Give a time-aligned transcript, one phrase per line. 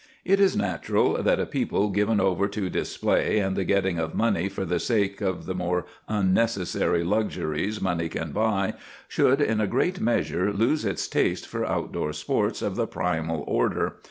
[0.25, 4.49] It is natural that a people given over to display and the getting of money
[4.49, 8.73] for the sake of the more unnecessary luxuries money can buy
[9.07, 13.97] should in a great measure lose its taste for outdoor sports of the primal order.